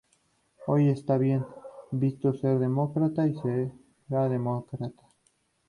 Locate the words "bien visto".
1.19-2.33